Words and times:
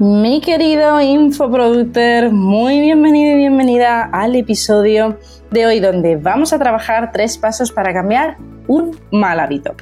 Mi 0.00 0.40
querido 0.40 1.00
infoproductor, 1.00 2.30
muy 2.30 2.78
bienvenido 2.78 3.32
y 3.32 3.38
bienvenida 3.38 4.04
al 4.04 4.36
episodio 4.36 5.18
de 5.50 5.66
hoy 5.66 5.80
donde 5.80 6.14
vamos 6.14 6.52
a 6.52 6.58
trabajar 6.60 7.10
tres 7.10 7.36
pasos 7.36 7.72
para 7.72 7.92
cambiar 7.92 8.36
un 8.68 8.96
mal 9.10 9.40
hábito. 9.40 9.74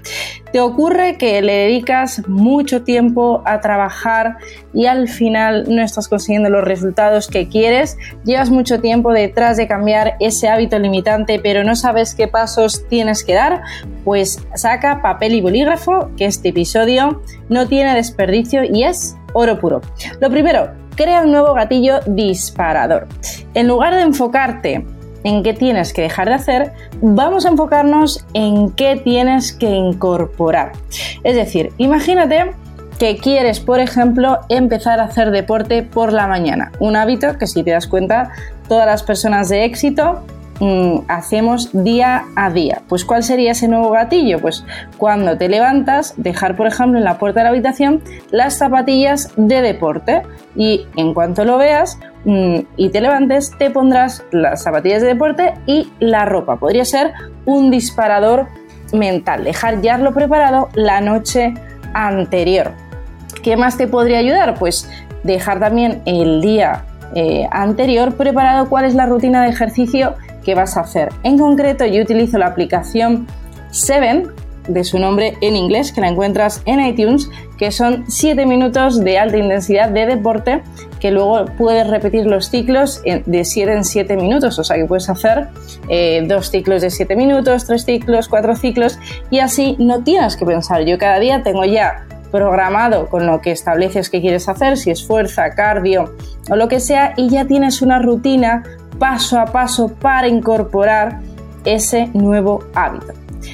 ¿Te 0.53 0.61
ocurre 0.61 1.19
que 1.19 1.43
le 1.43 1.53
dedicas 1.53 2.27
mucho 2.29 2.83
tiempo 2.83 3.43
a 3.45 3.61
trabajar 3.61 4.39
y 4.73 4.87
al 4.87 5.09
final 5.09 5.67
no 5.69 5.83
estás 5.83 6.09
consiguiendo 6.09 6.49
los 6.49 6.65
resultados 6.65 7.29
que 7.29 7.51
quieres? 7.51 7.99
Llevas 8.25 8.49
mucho 8.49 8.81
tiempo 8.81 9.13
detrás 9.13 9.59
de 9.59 9.69
cambiar 9.69 10.17
ese 10.19 10.49
hábito 10.49 10.79
limitante 10.79 11.41
pero 11.41 11.63
no 11.63 11.77
sabes 11.77 12.15
qué 12.15 12.27
pasos 12.27 12.89
tienes 12.89 13.23
que 13.23 13.35
dar? 13.35 13.61
Pues 14.03 14.39
saca 14.55 15.03
papel 15.03 15.35
y 15.35 15.43
bolígrafo 15.43 16.11
que 16.17 16.25
este 16.25 16.49
episodio 16.49 17.21
no 17.51 17.69
tiene 17.69 17.95
desperdicio 17.95 18.65
y 18.65 18.85
es 18.85 19.15
oro 19.37 19.59
puro. 19.59 19.81
Lo 20.21 20.31
primero, 20.31 20.71
crea 20.97 21.23
un 21.23 21.31
nuevo 21.31 21.55
gatillo 21.55 22.01
disparador. 22.07 23.07
En 23.55 23.69
lugar 23.69 23.95
de 23.95 24.03
enfocarte 24.03 24.87
en 25.25 25.43
qué 25.43 25.53
tienes 25.53 25.93
que 25.93 26.03
dejar 26.03 26.29
de 26.29 26.35
hacer, 26.35 26.73
vamos 27.03 27.45
a 27.45 27.51
enfocarnos 27.51 28.25
en 28.33 28.71
qué 28.73 28.97
tienes 28.97 29.53
que 29.53 29.69
incorporar. 29.69 30.73
Es 31.23 31.37
decir, 31.37 31.73
imagínate 31.79 32.53
que 32.99 33.19
quieres, 33.19 33.61
por 33.61 33.79
ejemplo, 33.79 34.39
empezar 34.49 35.01
a 35.01 35.05
hacer 35.05 35.31
deporte 35.31 35.83
por 35.83 36.13
la 36.13 36.27
mañana. 36.27 36.73
Un 36.81 36.97
hábito 36.97 37.37
que 37.39 37.47
si 37.47 37.63
te 37.63 37.73
das 37.73 37.87
cuenta, 37.87 38.31
todas 38.69 38.87
las 38.87 39.03
personas 39.03 39.49
de 39.51 39.65
éxito 39.65 40.23
Mm, 40.61 41.01
hacemos 41.09 41.71
día 41.73 42.25
a 42.35 42.51
día. 42.51 42.81
Pues 42.89 43.05
¿cuál 43.05 43.23
sería 43.23 43.53
ese 43.53 43.69
nuevo 43.69 43.91
gatillo? 43.91 44.41
Pues 44.41 44.65
cuando 44.97 45.37
te 45.37 45.49
levantas, 45.49 46.15
dejar 46.17 46.57
por 46.57 46.67
ejemplo 46.67 46.99
en 46.99 47.05
la 47.05 47.19
puerta 47.19 47.41
de 47.41 47.45
la 47.45 47.51
habitación 47.51 48.03
las 48.31 48.57
zapatillas 48.57 49.33
de 49.37 49.61
deporte 49.61 50.23
y 50.55 50.87
en 50.97 51.13
cuanto 51.13 51.45
lo 51.45 51.59
veas 51.59 51.99
mm, 52.25 52.61
y 52.77 52.89
te 52.89 53.01
levantes 53.03 53.53
te 53.59 53.71
pondrás 53.71 54.25
las 54.31 54.63
zapatillas 54.63 55.03
de 55.03 55.09
deporte 55.09 55.55
y 55.67 55.91
la 56.01 56.25
ropa. 56.25 56.57
Podría 56.57 56.87
ser 56.87 57.13
un 57.45 57.71
disparador 57.71 58.47
mental, 58.95 59.45
dejar 59.45 59.83
ya 59.83 59.99
lo 59.99 60.15
preparado 60.15 60.71
la 60.75 61.03
noche 61.03 61.53
anterior. 61.93 62.73
¿Qué 63.43 63.59
más 63.59 63.77
te 63.77 63.89
podría 63.89 64.19
ayudar? 64.19 64.55
Pues 64.59 64.89
dejar 65.23 65.61
también 65.61 66.01
el 66.07 66.41
día 66.41 66.85
eh, 67.15 67.47
anterior 67.51 68.15
preparado 68.15 68.69
cuál 68.69 68.85
es 68.85 68.95
la 68.95 69.07
rutina 69.07 69.43
de 69.43 69.51
ejercicio 69.51 70.15
que 70.47 70.55
vas 70.55 70.77
a 70.77 70.81
hacer. 70.81 71.11
En 71.25 71.37
concreto, 71.37 71.85
yo 71.85 72.01
utilizo 72.03 72.39
la 72.39 72.47
aplicación 72.47 73.27
Seven, 73.73 74.31
de 74.69 74.85
su 74.85 74.99
nombre 74.99 75.37
en 75.43 75.55
inglés, 75.57 75.93
que 75.93 76.01
la 76.01 76.09
encuentras 76.09 76.63
en 76.65 76.81
iTunes, 76.81 77.29
que 77.59 77.71
son 77.71 78.05
7 78.09 78.47
minutos 78.47 79.03
de 79.03 79.19
alta 79.19 79.37
intensidad 79.37 79.91
de 79.91 80.07
deporte, 80.07 80.63
que 81.01 81.11
luego 81.11 81.45
puedes 81.59 81.89
repetir 81.89 82.27
los 82.27 82.49
ciclos 82.49 83.03
de 83.05 83.45
7 83.45 83.73
en 83.73 83.85
7 83.85 84.17
minutos, 84.17 84.59
o 84.59 84.65
sea 84.65 84.77
que 84.77 84.85
puedes 84.87 85.09
hacer 85.09 85.49
eh, 85.89 86.25
dos 86.27 86.51
ciclos 86.51 86.83
de 86.83 86.91
7 86.91 87.17
minutos, 87.17 87.67
tres 87.67 87.85
ciclos, 87.85 88.29
cuatro 88.29 88.57
ciclos, 88.57 88.99
y 89.31 89.41
así 89.41 89.77
no 89.79 90.03
tienes 90.03 90.37
que 90.37 90.47
pensar. 90.47 90.85
Yo 90.85 90.97
cada 90.99 91.19
día 91.19 91.43
tengo 91.43 91.65
ya 91.65 92.07
programado 92.31 93.09
con 93.09 93.27
lo 93.27 93.41
que 93.41 93.53
estableces 93.53 94.11
que 94.11 94.21
quieres 94.21 94.49
hacer, 94.49 94.77
si 94.77 94.91
es 94.91 95.07
fuerza, 95.07 95.51
cardio 95.51 96.15
o 96.51 96.57
lo 96.57 96.69
que 96.69 96.81
sea, 96.81 97.15
y 97.17 97.29
ya 97.29 97.47
tienes 97.47 97.83
una 97.83 98.01
rutina 98.01 98.65
paso 98.99 99.39
a 99.39 99.47
paso 99.47 99.89
para 99.89 100.29
incorporar 100.29 101.21
ese 101.65 102.09
nuevo 102.15 102.65
hábito. 102.75 103.13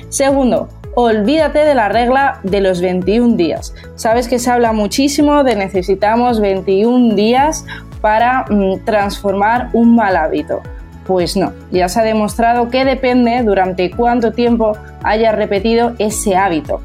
Segundo, 0.09 0.69
olvídate 0.95 1.61
de 1.61 1.75
la 1.75 1.89
regla 1.89 2.41
de 2.43 2.61
los 2.61 2.81
21 2.81 3.37
días. 3.37 3.75
Sabes 3.95 4.29
que 4.29 4.39
se 4.39 4.51
habla 4.51 4.73
muchísimo 4.73 5.45
de 5.45 5.57
necesitamos 5.57 6.41
21 6.41 7.15
días 7.15 7.65
para 8.01 8.45
mm, 8.49 8.85
transformar 8.85 9.71
un 9.73 9.97
mal 9.97 10.17
hábito. 10.17 10.61
Pues 11.07 11.37
no, 11.37 11.53
ya 11.71 11.89
se 11.89 12.01
ha 12.01 12.05
demostrado 12.05 12.69
que 12.69 12.85
depende 12.85 13.43
durante 13.43 13.91
cuánto 13.91 14.33
tiempo 14.33 14.77
hayas 15.03 15.35
repetido 15.35 15.95
ese 15.99 16.37
hábito 16.37 16.81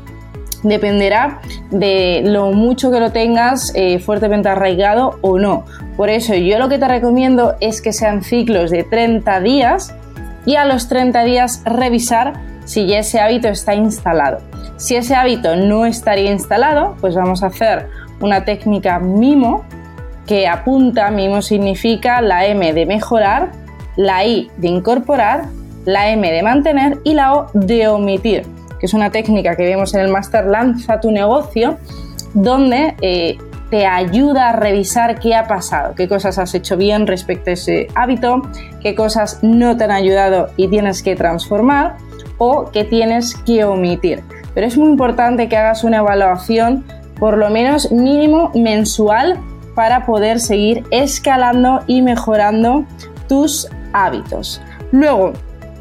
dependerá 0.67 1.41
de 1.71 2.21
lo 2.25 2.51
mucho 2.51 2.91
que 2.91 2.99
lo 2.99 3.11
tengas 3.11 3.71
eh, 3.75 3.99
fuertemente 3.99 4.49
arraigado 4.49 5.19
o 5.21 5.39
no. 5.39 5.65
Por 5.95 6.09
eso 6.09 6.35
yo 6.35 6.59
lo 6.59 6.69
que 6.69 6.77
te 6.77 6.87
recomiendo 6.87 7.55
es 7.59 7.81
que 7.81 7.93
sean 7.93 8.23
ciclos 8.23 8.71
de 8.71 8.83
30 8.83 9.39
días 9.41 9.95
y 10.45 10.55
a 10.55 10.65
los 10.65 10.87
30 10.87 11.23
días 11.23 11.61
revisar 11.65 12.33
si 12.65 12.85
ya 12.85 12.99
ese 12.99 13.19
hábito 13.19 13.47
está 13.47 13.75
instalado. 13.75 14.39
Si 14.77 14.95
ese 14.95 15.15
hábito 15.15 15.55
no 15.55 15.85
estaría 15.85 16.31
instalado, 16.31 16.95
pues 17.01 17.15
vamos 17.15 17.43
a 17.43 17.47
hacer 17.47 17.87
una 18.19 18.45
técnica 18.45 18.99
mimo 18.99 19.63
que 20.27 20.47
apunta, 20.47 21.09
mimo 21.09 21.41
significa 21.41 22.21
la 22.21 22.45
M 22.45 22.73
de 22.73 22.85
mejorar, 22.85 23.51
la 23.95 24.25
I 24.25 24.51
de 24.57 24.67
incorporar, 24.67 25.45
la 25.85 26.09
M 26.09 26.29
de 26.29 26.43
mantener 26.43 26.99
y 27.03 27.13
la 27.13 27.33
O 27.33 27.47
de 27.53 27.87
omitir 27.87 28.43
que 28.79 28.85
es 28.85 28.93
una 28.93 29.11
técnica 29.11 29.55
que 29.55 29.63
vemos 29.63 29.93
en 29.93 30.01
el 30.01 30.09
Master 30.09 30.45
Lanza 30.45 30.99
tu 30.99 31.11
negocio, 31.11 31.77
donde 32.33 32.95
eh, 33.01 33.37
te 33.69 33.85
ayuda 33.85 34.49
a 34.49 34.53
revisar 34.53 35.19
qué 35.19 35.35
ha 35.35 35.47
pasado, 35.47 35.93
qué 35.95 36.07
cosas 36.07 36.37
has 36.37 36.53
hecho 36.53 36.77
bien 36.77 37.07
respecto 37.07 37.49
a 37.49 37.53
ese 37.53 37.87
hábito, 37.95 38.41
qué 38.81 38.95
cosas 38.95 39.39
no 39.41 39.75
te 39.75 39.83
han 39.83 39.91
ayudado 39.91 40.49
y 40.55 40.67
tienes 40.67 41.03
que 41.03 41.15
transformar 41.15 41.97
o 42.37 42.71
qué 42.71 42.83
tienes 42.83 43.35
que 43.35 43.65
omitir. 43.65 44.23
Pero 44.53 44.67
es 44.67 44.77
muy 44.77 44.89
importante 44.89 45.49
que 45.49 45.57
hagas 45.57 45.83
una 45.83 45.97
evaluación 45.97 46.85
por 47.19 47.37
lo 47.37 47.49
menos 47.49 47.91
mínimo 47.91 48.51
mensual 48.55 49.39
para 49.75 50.05
poder 50.05 50.39
seguir 50.39 50.83
escalando 50.91 51.81
y 51.87 52.01
mejorando 52.01 52.85
tus 53.27 53.67
hábitos. 53.93 54.61
Luego, 54.91 55.33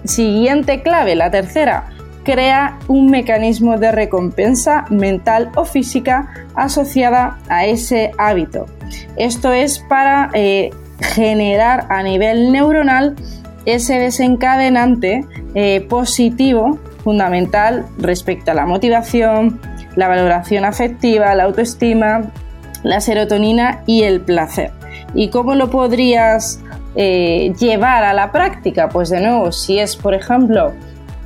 siguiente 0.04 0.82
clave, 0.82 1.14
la 1.14 1.30
tercera, 1.30 1.88
crea 2.26 2.76
un 2.88 3.08
mecanismo 3.08 3.78
de 3.78 3.92
recompensa 3.92 4.84
mental 4.90 5.52
o 5.54 5.64
física 5.64 6.28
asociada 6.56 7.38
a 7.48 7.66
ese 7.66 8.10
hábito. 8.18 8.66
Esto 9.16 9.52
es 9.52 9.78
para 9.78 10.30
eh, 10.34 10.70
generar 11.00 11.86
a 11.88 12.02
nivel 12.02 12.50
neuronal 12.50 13.14
ese 13.64 14.00
desencadenante 14.00 15.24
eh, 15.54 15.86
positivo 15.88 16.80
fundamental 17.04 17.86
respecto 17.98 18.50
a 18.50 18.54
la 18.54 18.66
motivación, 18.66 19.60
la 19.94 20.08
valoración 20.08 20.64
afectiva, 20.64 21.32
la 21.36 21.44
autoestima, 21.44 22.32
la 22.82 23.00
serotonina 23.00 23.82
y 23.86 24.02
el 24.02 24.20
placer. 24.20 24.72
¿Y 25.14 25.28
cómo 25.28 25.54
lo 25.54 25.70
podrías 25.70 26.60
eh, 26.96 27.52
llevar 27.56 28.02
a 28.02 28.12
la 28.12 28.32
práctica? 28.32 28.88
Pues 28.88 29.10
de 29.10 29.20
nuevo, 29.20 29.52
si 29.52 29.78
es, 29.78 29.96
por 29.96 30.12
ejemplo, 30.12 30.72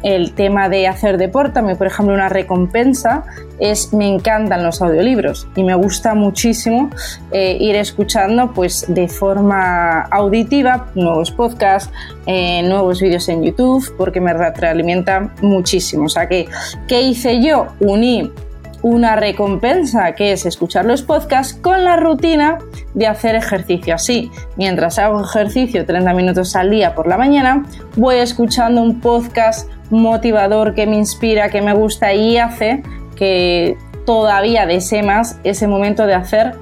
el 0.02 0.32
tema 0.32 0.68
de 0.68 0.88
hacer 0.88 1.18
deporte, 1.18 1.58
a 1.58 1.62
mí 1.62 1.74
por 1.74 1.86
ejemplo 1.86 2.14
una 2.14 2.28
recompensa 2.28 3.24
es 3.58 3.92
me 3.92 4.08
encantan 4.08 4.62
los 4.62 4.80
audiolibros 4.80 5.46
y 5.54 5.62
me 5.62 5.74
gusta 5.74 6.14
muchísimo 6.14 6.90
eh, 7.30 7.56
ir 7.60 7.76
escuchando 7.76 8.52
pues 8.52 8.86
de 8.88 9.08
forma 9.08 10.02
auditiva 10.02 10.86
nuevos 10.94 11.30
podcasts, 11.30 11.92
eh, 12.26 12.62
nuevos 12.62 13.00
vídeos 13.00 13.28
en 13.28 13.42
YouTube 13.42 13.94
porque 13.96 14.20
me 14.20 14.32
retroalimenta 14.32 15.34
muchísimo. 15.42 16.04
O 16.04 16.08
sea 16.08 16.26
que, 16.26 16.48
¿qué 16.88 17.02
hice 17.02 17.42
yo? 17.42 17.66
Uní 17.80 18.32
una 18.82 19.16
recompensa 19.16 20.14
que 20.14 20.32
es 20.32 20.46
escuchar 20.46 20.86
los 20.86 21.02
podcasts 21.02 21.54
con 21.60 21.84
la 21.84 21.96
rutina 21.96 22.58
de 22.94 23.06
hacer 23.06 23.34
ejercicio. 23.34 23.94
Así, 23.94 24.30
mientras 24.56 24.98
hago 24.98 25.22
ejercicio 25.22 25.84
30 25.84 26.14
minutos 26.14 26.56
al 26.56 26.70
día 26.70 26.94
por 26.94 27.06
la 27.06 27.18
mañana, 27.18 27.64
voy 27.96 28.16
escuchando 28.16 28.82
un 28.82 29.00
podcast 29.00 29.68
motivador 29.90 30.74
que 30.74 30.86
me 30.86 30.96
inspira, 30.96 31.50
que 31.50 31.62
me 31.62 31.74
gusta 31.74 32.12
y 32.14 32.38
hace 32.38 32.82
que 33.16 33.76
todavía 34.06 34.66
desee 34.66 35.02
más 35.02 35.38
ese 35.44 35.66
momento 35.66 36.06
de 36.06 36.14
hacer 36.14 36.54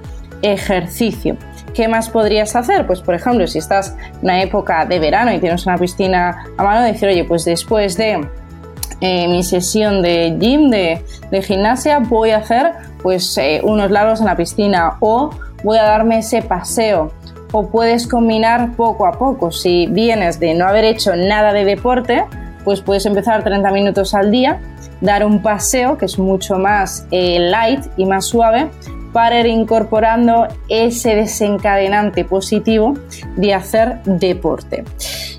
ejercicio. 0.43 1.37
¿Qué 1.75 1.89
más 1.89 2.09
podrías 2.11 2.57
hacer? 2.57 2.87
Pues 2.87 3.01
por 3.01 3.15
ejemplo, 3.15 3.47
si 3.47 3.59
estás 3.59 3.95
en 4.15 4.19
una 4.23 4.43
época 4.43 4.85
de 4.85 4.99
verano 4.99 5.33
y 5.33 5.39
tienes 5.39 5.67
una 5.67 5.79
piscina 5.79 6.45
a 6.57 6.63
mano, 6.63 6.83
decir, 6.85 7.09
oye, 7.09 7.25
pues 7.25 7.45
después 7.45 7.97
de 7.97 8.27
eh, 9.01 9.29
mi 9.29 9.43
sesión 9.45 10.03
de 10.03 10.37
gym, 10.41 10.71
de, 10.71 11.03
gimnasia, 11.43 12.01
voy 12.01 12.31
a 12.31 12.39
hacer 12.39 12.73
pues 13.03 13.39
eh, 13.39 13.61
unos 13.63 13.91
largos 13.91 14.19
en 14.21 14.27
la 14.27 14.37
piscina 14.37 14.97
o 15.01 15.31
voy 15.63 15.79
a 15.79 15.85
darme 15.85 16.19
ese 16.19 16.43
paseo 16.43 17.13
o 17.53 17.69
puedes 17.69 18.07
combinar 18.07 18.73
poco 18.73 19.07
a 19.07 19.13
poco. 19.13 19.53
Si 19.53 19.87
vienes 19.87 20.41
de 20.41 20.55
no 20.55 20.67
haber 20.67 20.85
hecho 20.85 21.15
nada 21.15 21.53
de 21.53 21.65
deporte, 21.65 22.25
pues 22.69 22.83
puedes 22.83 23.07
empezar 23.07 23.43
30 23.45 23.71
minutos 23.71 24.13
al 24.13 24.31
día, 24.31 24.61
dar 25.01 25.25
un 25.25 25.41
paseo, 25.41 25.97
que 25.97 26.05
es 26.05 26.19
mucho 26.19 26.59
más 26.59 27.07
eh, 27.11 27.39
light 27.39 27.87
y 27.97 28.05
más 28.05 28.27
suave, 28.27 28.69
para 29.15 29.41
ir 29.41 29.47
incorporando 29.47 30.47
ese 30.69 31.15
desencadenante 31.15 32.27
positivo 32.27 32.93
de 33.37 33.55
hacer 33.55 34.03
deporte. 34.05 34.85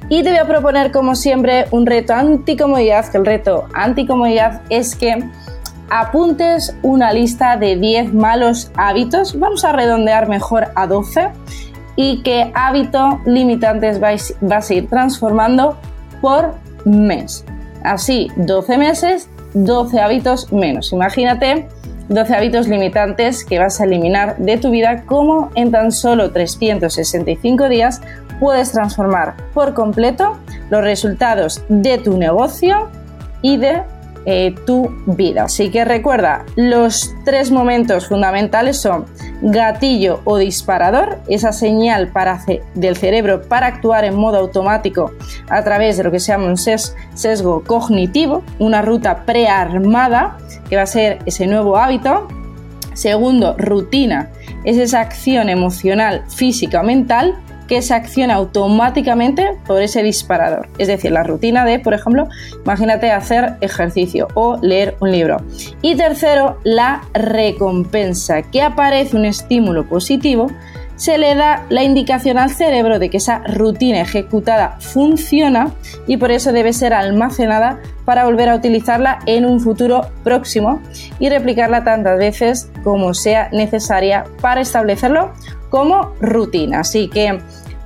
Y 0.10 0.24
te 0.24 0.32
voy 0.32 0.40
a 0.40 0.48
proponer, 0.48 0.92
como 0.92 1.14
siempre, 1.14 1.68
un 1.70 1.86
reto 1.86 2.16
anticomodidad, 2.16 3.08
que 3.12 3.20
el 3.20 3.28
reto 3.28 3.66
anticomodidad 3.76 4.64
es 4.72 4.96
que 4.96 5.24
apuntes 5.92 6.76
una 6.82 7.14
lista 7.14 7.58
de 7.58 7.76
10 7.76 8.12
malos 8.12 8.72
hábitos, 8.76 9.38
vamos 9.38 9.64
a 9.66 9.72
redondear 9.72 10.28
mejor 10.28 10.70
a 10.74 10.88
12, 10.88 11.30
y 11.96 12.24
qué 12.24 12.52
hábito 12.56 13.22
limitantes 13.28 14.00
vas 14.00 14.72
a 14.72 14.74
ir 14.74 14.90
transformando 14.90 15.78
por 16.22 16.56
mes. 16.86 17.46
Así, 17.84 18.28
12 18.36 18.78
meses, 18.78 19.30
12 19.54 20.00
hábitos 20.00 20.52
menos. 20.52 20.92
Imagínate 20.92 21.68
12 22.10 22.36
hábitos 22.36 22.68
limitantes 22.68 23.46
que 23.46 23.60
vas 23.60 23.80
a 23.80 23.86
eliminar 23.86 24.38
de 24.38 24.58
tu 24.58 24.72
vida, 24.72 25.04
como 25.06 25.52
en 25.56 25.72
tan 25.72 25.92
solo 25.92 26.32
365 26.32 27.70
días 27.70 28.02
puedes 28.40 28.72
transformar 28.72 29.36
por 29.54 29.74
completo 29.74 30.38
los 30.70 30.82
resultados 30.82 31.62
de 31.70 31.98
tu 32.00 32.18
negocio 32.18 32.90
y 33.42 33.58
de 33.58 33.84
eh, 34.26 34.56
tu 34.66 34.90
vida. 35.06 35.44
Así 35.44 35.70
que 35.70 35.86
recuerda, 35.86 36.46
los 36.56 37.14
tres 37.26 37.52
momentos 37.52 38.08
fundamentales 38.08 38.78
son 38.78 39.06
gatillo 39.42 40.22
o 40.26 40.38
disparador, 40.38 41.20
esa 41.28 41.52
señal 41.52 42.12
del 42.76 42.98
cerebro 42.98 43.42
para 43.44 43.68
actuar 43.68 44.04
en 44.06 44.16
modo 44.16 44.38
automático 44.38 45.12
a 45.50 45.64
través 45.64 45.98
de 45.98 46.04
lo 46.04 46.12
que 46.12 46.20
se 46.20 46.32
llama 46.32 46.48
un 46.48 46.58
sesgo 46.58 47.64
cognitivo, 47.66 48.44
una 48.60 48.82
ruta 48.82 49.26
prearmada 49.26 50.38
que 50.70 50.76
va 50.76 50.84
a 50.84 50.88
ser 50.88 51.20
ese 51.26 51.48
nuevo 51.48 51.78
hábito. 51.78 52.28
Segundo, 52.94 53.56
rutina, 53.58 54.30
es 54.66 54.78
esa 54.78 55.00
acción 55.00 55.50
emocional, 55.50 56.24
física 56.28 56.82
o 56.82 56.84
mental 56.84 57.40
que 57.70 57.82
se 57.82 57.94
acciona 57.94 58.34
automáticamente 58.34 59.52
por 59.66 59.82
ese 59.82 60.04
disparador. 60.04 60.68
Es 60.80 60.88
decir, 60.88 61.12
la 61.12 61.24
rutina 61.24 61.64
de, 61.64 61.80
por 61.80 61.94
ejemplo, 61.94 62.28
imagínate 62.66 63.12
hacer 63.12 63.54
ejercicio 63.62 64.28
o 64.34 64.58
leer 64.62 64.98
un 65.00 65.12
libro. 65.12 65.38
Y 65.82 65.96
tercero, 65.96 66.58
la 66.64 67.04
recompensa, 67.14 68.42
que 68.42 68.64
aparece 68.64 69.16
un 69.16 69.26
estímulo 69.26 69.88
positivo 69.88 70.48
se 71.00 71.18
le 71.18 71.34
da 71.34 71.66
la 71.70 71.82
indicación 71.82 72.38
al 72.38 72.50
cerebro 72.50 73.00
de 73.00 73.10
que 73.10 73.18
esa 73.18 73.40
rutina 73.48 74.02
ejecutada 74.02 74.76
funciona 74.82 75.72
y 76.08 76.18
por 76.18 76.30
eso 76.30 76.52
debe 76.52 76.74
ser 76.74 76.94
almacenada 76.94 77.80
para 78.04 78.26
volver 78.26 78.50
a 78.50 78.56
utilizarla 78.56 79.20
en 79.26 79.46
un 79.46 79.62
futuro 79.62 80.02
próximo 80.26 80.82
y 81.18 81.30
replicarla 81.30 81.86
tantas 81.86 82.18
veces 82.18 82.70
como 82.84 83.14
sea 83.14 83.48
necesaria 83.54 84.26
para 84.42 84.60
establecerlo 84.60 85.32
como 85.70 86.14
rutina. 86.22 86.82
Así 86.82 87.08
que 87.10 87.40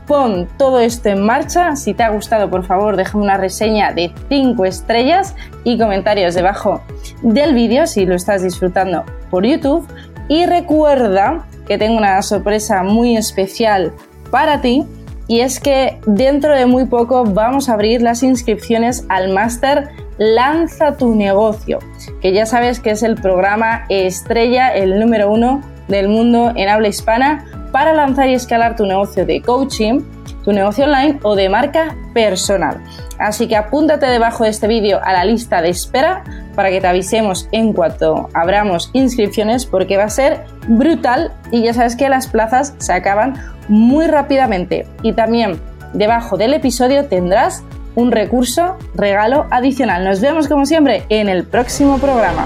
pon 0.07 0.47
todo 0.57 0.80
esto 0.80 1.09
en 1.09 1.25
marcha. 1.25 1.75
Si 1.75 1.94
te 1.94 2.03
ha 2.03 2.09
gustado, 2.09 2.50
por 2.50 2.65
favor, 2.65 2.95
déjame 2.95 3.24
una 3.24 3.38
reseña 3.38 3.94
de 3.94 4.12
5 4.30 4.65
estrellas 4.65 5.35
y 5.63 5.77
comentarios 5.77 6.35
debajo 6.35 6.81
del 7.21 7.53
vídeo 7.53 7.88
si 7.88 8.06
lo 8.06 8.15
estás 8.15 8.44
disfrutando 8.44 9.03
por 9.30 9.45
YouTube. 9.45 9.88
Y 10.27 10.45
recuerda 10.45 11.45
que 11.68 11.77
tengo 11.77 11.97
una 11.97 12.21
sorpresa 12.21 12.83
muy 12.83 13.18
especial 13.18 13.94
para 14.31 14.62
ti 14.62 14.85
y 15.27 15.39
es 15.39 15.59
que 15.59 16.00
dentro 16.06 16.56
de 16.56 16.65
muy 16.65 16.85
poco 16.85 17.24
vamos 17.24 17.69
a 17.69 17.74
abrir 17.74 18.01
las 18.01 18.24
inscripciones 18.24 19.06
al 19.09 19.33
máster 19.33 19.89
Lanza 20.19 20.95
tu 20.95 21.15
negocio, 21.15 21.80
que 22.21 22.33
ya 22.33 22.45
sabes 22.45 22.80
que 22.80 22.91
es 22.91 23.01
el 23.01 23.15
programa 23.15 23.85
estrella, 23.89 24.69
el 24.69 25.00
número 25.00 25.31
uno 25.31 25.62
del 25.88 26.07
mundo 26.07 26.53
en 26.56 26.69
habla 26.69 26.88
hispana 26.88 27.45
para 27.73 27.91
lanzar 27.91 28.29
y 28.29 28.35
escalar 28.35 28.75
tu 28.75 28.85
negocio 28.85 29.25
de 29.25 29.41
coaching, 29.41 30.01
tu 30.45 30.53
negocio 30.53 30.85
online 30.85 31.19
o 31.23 31.35
de 31.35 31.49
marca 31.49 31.95
personal. 32.13 32.77
Así 33.17 33.47
que 33.47 33.55
apúntate 33.55 34.05
debajo 34.05 34.43
de 34.43 34.51
este 34.51 34.67
vídeo 34.67 34.99
a 35.03 35.11
la 35.11 35.25
lista 35.25 35.61
de 35.61 35.69
espera 35.69 36.23
para 36.55 36.69
que 36.69 36.79
te 36.79 36.87
avisemos 36.87 37.49
en 37.51 37.73
cuanto 37.73 38.29
abramos 38.33 38.91
inscripciones 38.93 39.65
porque 39.65 39.97
va 39.97 40.03
a 40.03 40.09
ser 40.09 40.45
brutal 40.67 41.31
y 41.51 41.63
ya 41.63 41.73
sabes 41.73 41.95
que 41.95 42.07
las 42.09 42.27
plazas 42.27 42.75
se 42.77 42.93
acaban 42.93 43.33
muy 43.67 44.05
rápidamente. 44.05 44.85
Y 45.01 45.13
también 45.13 45.59
debajo 45.93 46.37
del 46.37 46.53
episodio 46.53 47.07
tendrás 47.07 47.63
un 47.95 48.11
recurso 48.11 48.77
regalo 48.93 49.47
adicional. 49.49 50.03
Nos 50.05 50.21
vemos 50.21 50.47
como 50.47 50.67
siempre 50.67 51.05
en 51.09 51.27
el 51.27 51.43
próximo 51.43 51.97
programa. 51.97 52.45